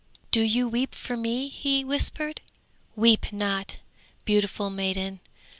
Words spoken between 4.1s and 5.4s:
beautiful maiden.